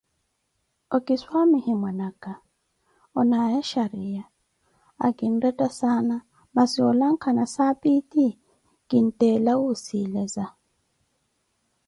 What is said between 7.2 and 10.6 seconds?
nasaapi eti kinttela wusileza.